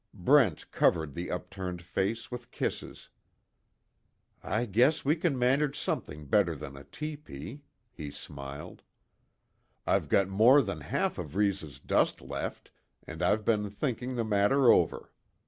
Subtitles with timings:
[0.15, 3.09] Brent covered the upturned face with kisses:
[4.41, 8.81] "I guess we can manage something better than a tepee," he smiled.
[9.85, 12.71] "I've got more than half of Reeves' dust left,
[13.05, 15.11] and I've been thinking the matter over.